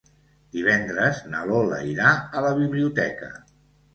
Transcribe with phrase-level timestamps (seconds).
[0.55, 3.29] Divendres na Lola irà a la biblioteca.